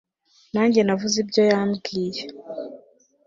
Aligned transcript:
nanjye 0.53 0.79
navuze 0.83 1.15
ibyo 1.23 1.43
yambwiye 1.51 2.21